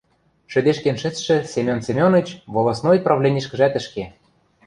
Шӹдешкен 0.51 0.97
шӹцшӹ 1.01 1.37
Семен 1.51 1.79
Семеныч 1.85 2.27
волостной 2.53 2.97
правленишкӹжӓт 3.05 3.73
ӹш 3.79 3.85
ке. 3.93 4.03